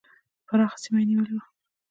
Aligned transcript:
پراخه 0.47 0.77
سیمه 0.83 0.99
یې 1.01 1.05
نیولې 1.09 1.33
وه. 1.35 1.43